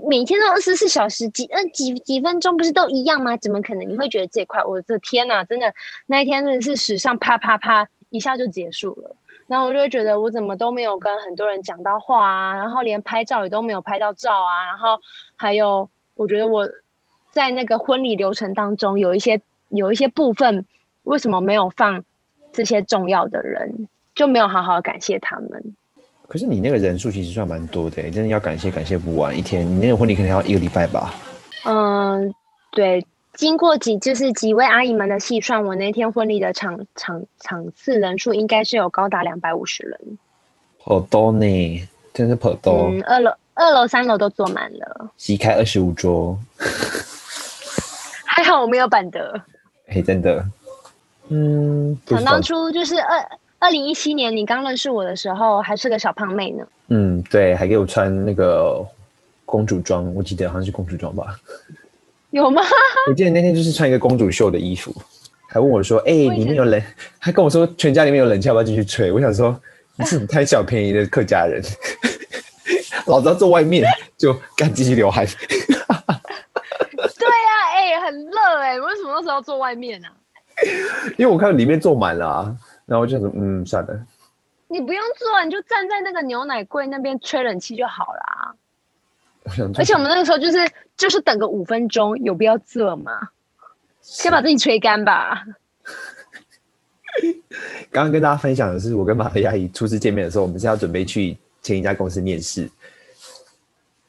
[0.07, 3.35] 每天都二十四小时，几呃几几分钟不是都一样吗？
[3.35, 3.85] 怎么可能？
[3.89, 5.73] 你会觉得这块，我的天哪，真的
[6.05, 9.13] 那一天真的是史上啪啪啪一下就结束了。
[9.47, 14.97] 然后我就会觉得我怎么都没有跟很多人讲到话啊，然后连拍照也都没有拍到照啊，然后
[15.35, 16.69] 还有我觉得我
[17.31, 20.65] 在那个婚礼流程当中有一些有一些部分
[21.03, 22.05] 为什么没有放
[22.53, 23.89] 这些重要的人，
[24.19, 25.63] 就没有好好感谢他们。
[26.27, 29.35] 可是你那个人数其实算蛮多的，真的要感谢感谢不完。
[29.35, 31.13] 一天你那个婚礼可能要一个礼拜吧？
[31.63, 32.35] 嗯，
[32.71, 33.05] 对。
[33.35, 39.97] 经过几就是几位阿姨们的细算，我那天婚礼的场场场次人数应该是有高达两百五十人。
[40.83, 42.89] 好多呢，真是好多。
[42.89, 46.37] 嗯，二楼、二楼、三楼都坐满了，席开二十五桌。
[48.27, 49.41] 还好我没有板德。
[49.87, 50.45] 哎、欸，真的。
[51.29, 53.25] 嗯，想当初就是二
[53.59, 56.65] 二零一七年你刚认识我的时候，还是个小胖妹呢。
[56.87, 58.85] 嗯，对，还给我穿那个
[59.45, 61.37] 公主装，我记得好像是公主装吧。
[62.31, 62.61] 有吗？
[63.07, 64.93] 我记得那天就是穿一个公主袖的衣服，
[65.47, 66.81] 还问我说：“哎、欸，里面有冷？”
[67.19, 69.59] 还跟我说：“全家里面有冷气，要不要进去吹？”我想说
[69.97, 71.61] ：“你是贪小便宜的客家人，
[73.07, 73.83] 老子要坐外面
[74.17, 80.13] 就干继续流汗。”对呀、啊，哎、欸，很热哎、欸，为什么那时候要坐外面呢、啊？
[81.17, 82.55] 因为我看里面坐满了啊，
[82.89, 84.05] 然后我就想说：“嗯，算了。”
[84.67, 88.55] 你不用做，你就站在那个牛奶柜那边吹冷气就好了。
[89.75, 90.57] 而且我们那个时候就是
[90.95, 93.29] 就是等个五分钟，有必要这吗？
[94.01, 95.43] 先把自己吹干吧。
[97.91, 102.69] 刚刚跟大家分享的是，我跟玛菲亚姨初次见面的时候，我们是要准备去前一家公司面试，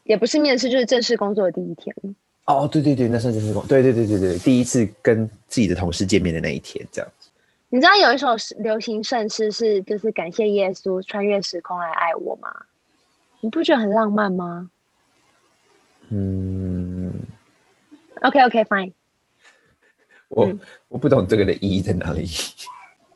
[0.05, 1.95] 也不是面试，就是正式工作的第一天。
[2.45, 7.20] 哦，对对对，那算正式工，对对对对对，第一次跟自己的同事见面的那一天，这样子。
[7.71, 8.29] 你知道有一首
[8.59, 12.53] 流行圣诗是就是感谢耶稣穿越时空来爱我吗？
[13.41, 14.69] 你不觉得很浪漫吗？
[16.09, 17.15] 嗯
[18.23, 18.93] ，OK OK fine，
[20.29, 22.27] 我、嗯、我不懂这个的意义在哪里。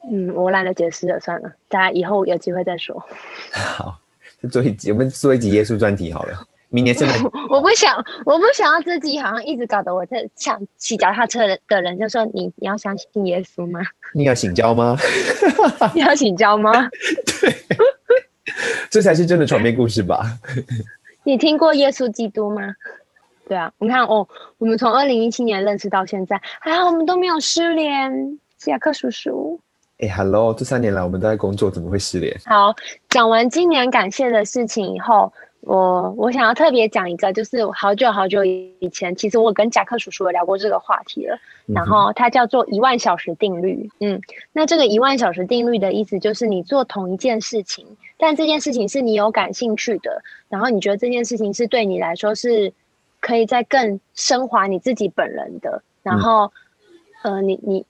[0.09, 3.05] 嗯，我懒得解释了，算了，大家以后有机会再说。
[3.53, 4.01] 好，
[4.41, 6.47] 就做一集，我们做一集耶稣专题好了。
[6.75, 13.81] 明年圣诞， 我不想，我不想要自己好像一直搞得我在想骑脚踏车的人就说你你要相信耶稣吗？
[14.13, 14.97] 你要请教吗？
[15.95, 16.73] 你要请教吗？
[17.41, 17.55] 对，
[18.91, 20.25] 这才是真的床边故事吧。
[21.23, 22.75] 你听过耶稣基督吗？
[23.47, 24.27] 对啊，你看哦，
[24.59, 28.39] 我们从二零一七年认识到现在，还好我们都没有失联。
[28.67, 29.61] 亚克叔叔，
[29.99, 32.35] 哎、欸、，Hello，这三年来我们都在工作，怎么会失联？
[32.47, 32.75] 好，
[33.11, 35.31] 讲完今年感谢的事情以后，
[35.67, 41.39] 我我想要特别讲一个，就是好久好久以前，其实我跟贾克叔叔有聊过这个话题了。
[41.67, 43.89] 然后它叫做一万小时定律。
[44.01, 44.21] 嗯，
[44.53, 47.87] 那这个一万小时定律的意思就是，你做同一件事情，
[48.19, 52.71] 但这件事情是你有感兴趣的，然后你觉得这件事情是对你来说是
[53.21, 56.53] 可以在更升华你自己本人的，然后，
[57.23, 57.87] 呃，你你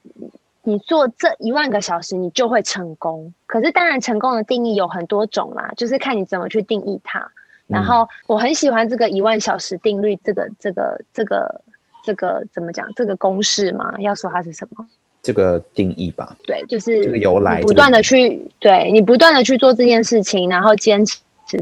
[0.63, 3.35] 你做这一万个小时，你就会成功。
[3.47, 7.33] 可是当然，成功的定义有很多种啦，就是看你怎么去定义它。
[7.67, 11.61] 然后我很喜欢这个一万小时定律，这个这个这个。
[12.07, 12.87] 这个怎么讲？
[12.95, 13.95] 这个公式嘛？
[13.99, 14.85] 要说它是什么？
[15.23, 16.37] 这个定义吧。
[16.47, 21.17] 对，就是这个由来，不断的去，对你不断的去做这件事情，然后坚持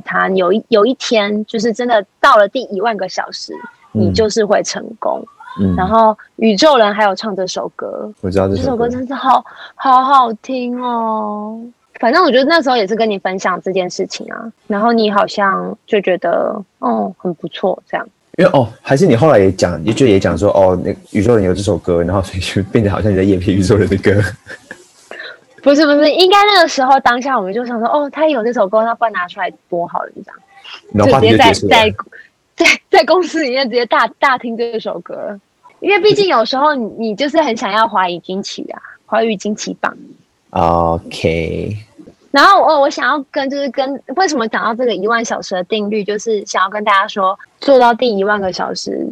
[0.05, 0.29] 它。
[0.31, 3.55] 有一有一天，就是真的到了第一万个小时，
[3.93, 5.25] 嗯、你就是会成功。
[5.61, 5.77] 嗯。
[5.77, 9.45] 然后宇宙人还有唱这首歌，我知道这首歌，这首歌真是好
[9.77, 11.63] 好好听哦。
[12.03, 18.05] 反正我觉得那时候也是跟你分享这件事情啊，然后你好像就觉得哦很不错这样。
[18.39, 24.21] 因为哦，还是你后来也讲，也就也讲说哦，那宇宙人有这首歌，然后所以就变得好像你在演评宇宙人的歌。
[25.63, 30.41] 不是不是，应该那个时候当下我们就想说，哦，他有这首歌，那不然拿出来播好了，就这样。
[30.93, 31.95] 然后就直接在在
[32.57, 35.39] 在在公司里面直接大大听这首歌，
[35.79, 39.97] 因为毕竟有时候你你就是很想要华语金曲啊，华语金曲榜。
[40.51, 41.77] OK。
[42.33, 49.07] 然后我我想要跟就是跟为什么讲到这个一万小时的定律，就是想要跟大家说，做到第一万个小时，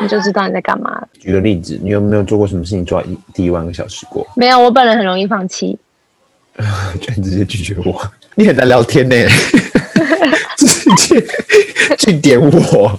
[0.00, 1.02] 你就知道你在干嘛。
[1.18, 4.26] 举个例子，你有没有做过什么事情做到一第一万个小时过？
[4.36, 5.78] 没有，我本人很容易放弃。
[7.00, 8.00] 居然直接拒绝我，
[8.34, 9.16] 你很难聊天呢，
[10.56, 11.26] 直接
[11.98, 12.98] 去点我。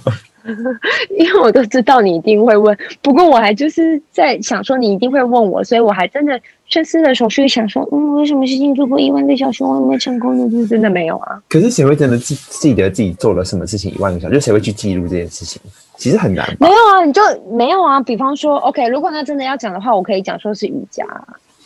[1.16, 10.48] 因为我都知道你一定会问，不过我还就是在想说你一定会问我，所以我还真的深思的时候去想说，嗯，为什么事情做过一万个小时我还没成功呢？
[10.50, 11.42] 就是真的没有啊。
[11.48, 14.34] 可是谁会真的记记得自己做了什么事情一万个小时？
[14.34, 15.60] 就谁会去记录这件事情？
[15.96, 16.46] 其实很难。
[16.60, 18.00] 没有啊，你就没有啊。
[18.00, 21.04] 比方说，OK，如果他真的要讲的话，我可以讲说是瑜伽。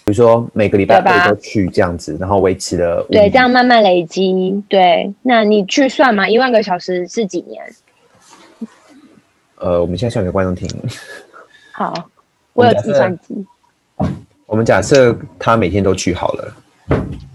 [0.05, 4.61] 比如说每个礼拜都去这样子，然后维持了对，这样慢慢累积。
[4.69, 7.63] 对，那你去算嘛，一万个小时是几年？
[9.63, 10.69] 呃，我们现在算给观众听。
[11.73, 11.95] 好，
[12.53, 13.47] 我有计算机。
[14.47, 16.55] 我们假设他每天都去好了，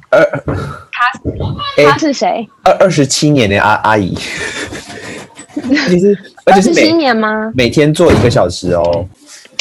[0.09, 0.43] 二
[0.91, 2.47] 他他是谁？
[2.63, 4.13] 二二十七年的阿阿姨，
[5.87, 7.51] 其实而且是二十七年吗？
[7.55, 9.07] 每天做一个小时哦。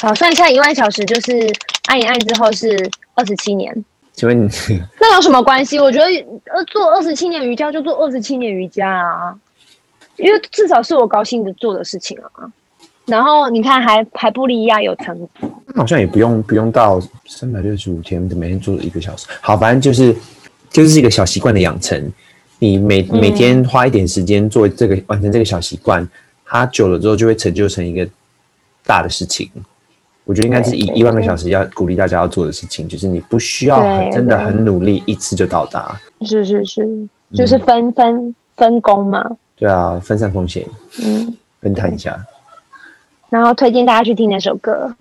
[0.03, 1.51] 好，算一下一万小时，就是
[1.87, 3.73] 按一按之后是二十七年。
[4.13, 4.51] 请问你
[5.01, 5.79] 那有什么关系？
[5.79, 6.05] 我觉得
[6.53, 9.35] 呃，做二十七年瑜伽就做二十七年瑜伽啊，
[10.19, 12.51] 因为至少是我高兴的做的事情啊。
[13.07, 19.29] 然后你看还，还还不利亚有成绩，好像也不用不用到三百六十五天，每天做一个小时。
[19.41, 20.13] 好，反正就是
[20.71, 22.13] 就是一个小习惯的养成。
[22.59, 26.09] 你每每天花一点时间做这个、嗯、完成这个小习惯，
[26.45, 28.09] 它久了之后就会成就成一个
[28.85, 29.49] 大的事情。
[30.25, 35.97] 我觉得应该是一一万个小时要鼓励大家要做的事情，就是你不需要真的很努力，一次就到达。
[36.23, 39.31] 是是是，就是分、嗯、分分工嘛。
[39.57, 40.67] 对啊，分散风险，
[41.03, 42.19] 嗯，分摊一下。
[43.29, 44.95] 然后推荐大家去听那首歌。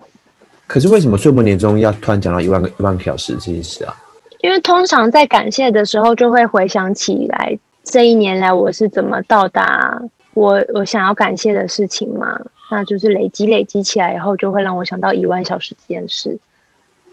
[0.66, 3.94] 可是为什么岁末年终要突然讲到一万个一万个小时这件事啊？
[4.40, 10.00] 因为通常在感谢的时候，就会回想起来这一年来我是怎么到达
[10.34, 12.40] 我我想要感谢的事情嘛。
[12.68, 16.36] 那就是累积累积起来以后，就会让我想到一万小时这件事。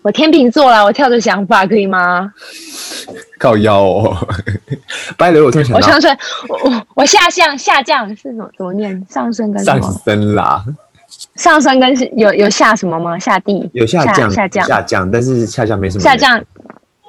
[0.03, 2.31] 我天秤座啦，我跳着想法可以吗？
[3.39, 4.27] 靠腰哦，
[5.17, 6.17] 拜了我突然想到，我上升，
[6.49, 9.05] 我我我下降下降是怎么怎么念？
[9.09, 9.81] 上升跟什么？
[9.81, 10.63] 上升啦。
[11.35, 13.17] 上升跟有有下什么吗？
[13.17, 16.03] 下地有下降下降下降，但是下降没什么。
[16.03, 16.43] 下降，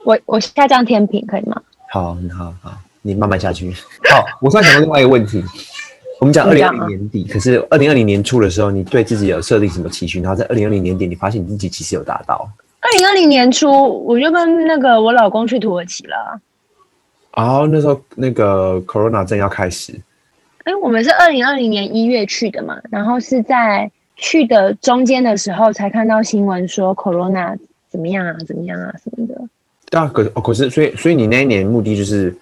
[0.05, 1.61] 我我下降天平可以吗？
[1.91, 3.73] 好，好，好，你慢慢下去。
[4.11, 5.43] 好，我突然想到另外一个问题。
[6.21, 10.21] 我们讲二零二零年底，可是二零二零年初的时候，你对自己有设定什么期许？
[10.21, 12.49] 然后在二零二零年底，你发现你自己其实有达到。
[12.85, 16.39] 二零二零年初，我就跟那个我老公去土耳其了。
[17.33, 19.93] 哦，那时候那个 Corona 正要开始。
[20.65, 29.35] 哎、欸，我们是二零二零年一月去的嘛，然后是在去的中间的时候才看到新闻说 Corona 怎么样啊，怎么样啊什么的。
[29.91, 32.37] 对啊，可哦，可是所以所以你那一年目的就是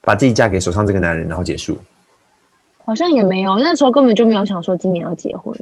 [0.00, 1.78] 把自己嫁给手上这个男人，然后结束。
[2.84, 5.54] 好像也没有，那时候根本就没有想说今年要结婚，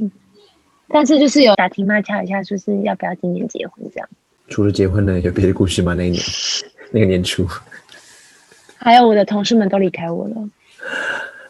[0.91, 4.09] 但是就是有打听嘛，敲一下，就是要不要今年结婚这样。
[4.49, 5.95] 除了结婚呢，有别的故事吗？
[5.95, 6.23] 那一年，
[6.91, 7.47] 那个年初，
[8.79, 10.35] 还有我的同事们都离开我了，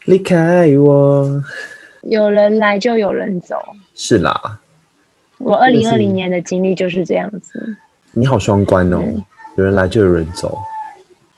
[0.07, 1.43] 离开我，
[2.03, 3.57] 有人来就有人走，
[3.95, 4.59] 是啦。
[5.39, 7.77] 我二零二零年的经历就是这样子。
[8.11, 9.25] 你好双关哦，嗯、
[9.57, 10.59] 有人来就有人走，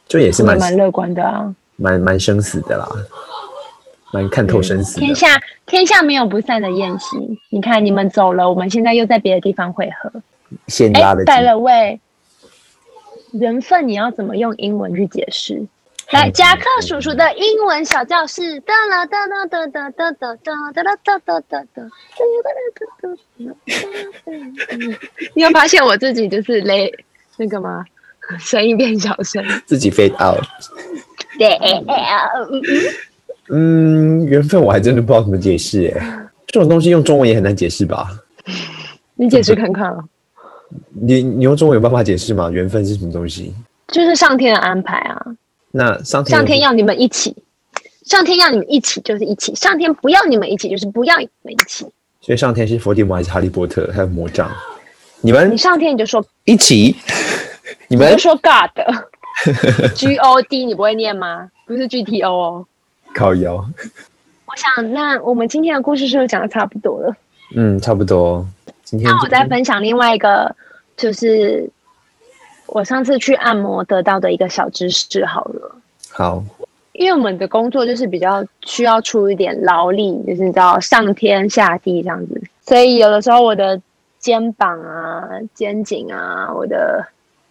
[0.08, 2.88] 就也是蛮蛮乐观的啊，蛮蛮生死的啦。
[4.12, 5.06] 蛮看透生死的。
[5.06, 7.16] 天下天下没有不散的宴席。
[7.50, 10.12] 你看你们走了，我们现在又在别的地方会合。
[10.66, 11.24] 现拉的。
[11.24, 12.00] 带了位
[13.32, 15.64] 缘分，你要怎么用英文去解释？
[16.10, 18.58] 来，夹克叔叔的英文小教室。
[18.60, 21.82] 哒啦哒啦哒哒哒哒哒哒哒哒哒哒哒。
[25.34, 26.92] 你有发现我自己就是雷
[27.36, 27.84] 那个吗？
[28.38, 30.44] 声音变小声，自己 fade out。
[31.38, 31.56] 对。
[33.50, 38.08] 嗯，缘分我还真的不知道怎么解释哎，这种东西用中文也很难解释吧？
[39.14, 39.98] 你解释看看啊。
[40.90, 42.48] 你你用中文有办法解释吗？
[42.50, 43.52] 缘分是什么东西？
[43.88, 45.20] 就是上天的安排啊。
[45.72, 47.34] 那上天上天要你们一起，
[48.04, 51.84] 上天要你们一起就是一起，上天不要你们一起就是不要你们一起。
[52.20, 54.48] 所以上天是伏地魔还是哈利波特还有魔杖？
[55.20, 55.50] 你们？
[55.50, 56.94] 你上天你就说一起，
[57.88, 61.48] 你们就说 God，G O D 你不会念吗？
[61.66, 62.66] 不是 G T O 哦。
[63.14, 67.14] 靠腰，我想，那我们今天的故事是不是讲的差不多了？
[67.54, 68.46] 嗯，差不多。
[68.84, 70.54] 今天那我再分享另外一个，
[70.96, 71.68] 就是
[72.66, 75.76] 我上次去按摩得到的一个小知识好了。
[76.10, 76.42] 好，
[76.92, 83.80] 因为我们的工作就是比较需要出一点劳力，就是你知道上天下地这样子，所以有的时候我的
[84.18, 87.06] 肩膀啊、肩颈啊、我的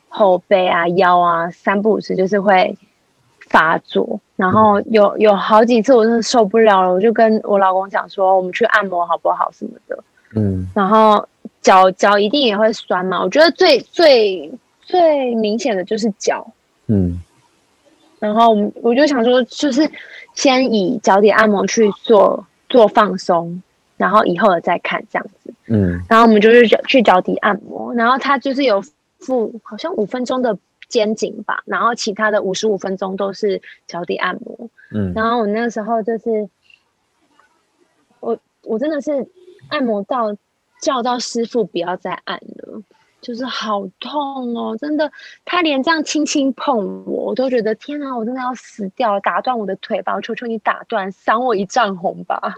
[0.08, 2.78] 后背啊、腰啊，三不五时就是会。
[3.50, 9.52] 发作，然后有有好几次我真的受不了了，我就跟我老公讲说，我们去按摩好不好？
[9.52, 10.02] 什么的，
[10.33, 11.27] 嗯，然后
[11.62, 14.50] 脚脚一定也会酸嘛，我觉得最最
[14.81, 16.50] 最明显的就是脚，
[16.87, 17.21] 嗯，
[18.17, 19.85] 然后我们我就想说，就是
[20.35, 23.62] 先以脚底按摩去做做放松，
[23.98, 28.81] 然后以后的再看这样子，嗯，然后我们就是去脚底按摩，然后他就是有
[29.19, 30.58] 付好像五分钟的。
[30.90, 34.69] 肩颈吧，然后其他的五十五分钟都是脚底按摩。
[34.92, 36.50] 嗯，然后我那个时候就是，
[38.19, 39.25] 我我真的是
[39.69, 40.35] 按摩到
[40.81, 42.81] 叫到师傅不要再按了，
[43.21, 45.12] 就是好痛哦，真的，
[45.46, 52.56] 他连这样轻轻碰我，我都觉得天啊，我真的要死掉，打断我的腿吧，我求求你打断，赏我一丈红吧。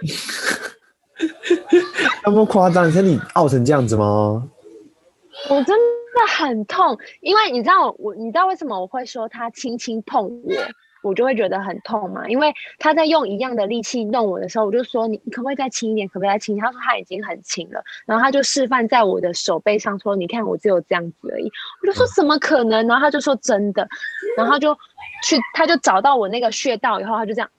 [2.23, 4.47] 那么夸张，你身体凹成这样子吗？
[5.49, 10.53] 我真的很痛，因为你知道我，你知道为什么我会说他轻轻碰我，
[11.03, 12.27] 我就会觉得很痛嘛？
[12.27, 16.57] 因为他在用一样的力气弄我的时候，我就说你你可不可以再轻一点，可不可以再轻？
[16.59, 21.51] 他说他已经很轻了，然后他就示范在我的手背上说，你看我只有这样子而已。
[21.81, 22.85] 我就说怎么可能？
[22.87, 23.87] 然后他就说真的，
[24.37, 24.73] 然后他就
[25.23, 27.49] 去他就找到我那个穴道以后，他就这样，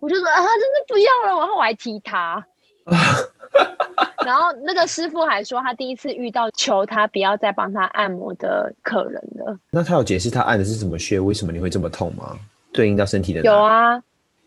[0.00, 2.44] 我就说啊，真的不要了，然后我还踢他。
[4.24, 9.58] 然后那个师傅还说，他第一次遇到求他不要再帮他按摩的客人了。
[9.70, 11.18] 那他有解释他按的是什么穴？
[11.18, 12.36] 为什么你会这么痛吗？
[12.72, 13.40] 对应到身体的？
[13.42, 14.02] 有啊，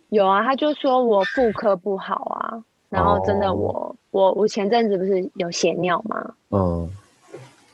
[0.10, 2.64] 有啊，他就说我妇科不好啊。
[2.90, 6.34] 然后真的我，我、哦、我我前阵子不是有血尿吗？
[6.50, 6.90] 嗯，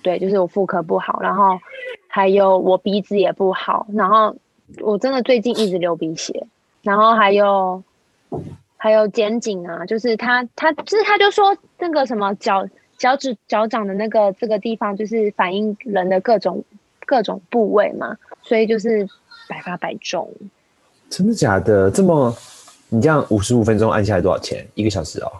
[0.02, 1.60] 对，就是我妇科不好，然后
[2.08, 4.36] 还有我鼻子也不好，然后
[4.80, 6.48] 我真的最近一直流鼻血，
[6.84, 7.84] 然后还有。
[8.88, 12.66] 还有肩颈啊，就是他，他就是他就说那个什么脚
[12.98, 16.64] 脚趾脚掌的那个这个地方，就是反映人的各种
[17.06, 19.06] 各种部位嘛，所以就是
[19.50, 20.32] 百发百中。
[21.10, 21.92] 真的假的？
[21.92, 22.34] 这么
[22.88, 24.66] 你这样五十五分钟按下来多少钱？
[24.74, 25.32] 一个小时哦？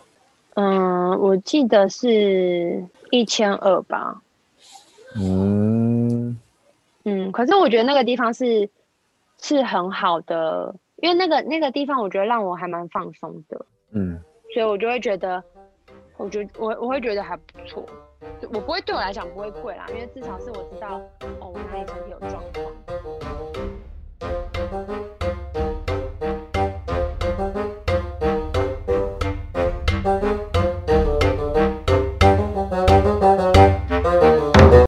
[0.56, 4.22] 嗯，我记得是一千二吧。
[5.16, 6.38] 嗯
[7.06, 8.70] 嗯，可是我觉得那个地方是
[9.42, 10.76] 是很好的。
[10.98, 14.20] 因为那个那个地方，我觉得让我还蛮放松的，嗯，
[14.54, 15.44] 所以我就会觉得，
[16.18, 17.86] 我觉我我会觉得还不错，
[18.54, 21.00] 我不会对我来讲不会贵啦，因为至少是我知道，
[21.40, 22.77] 哦，我哪里身体有状况。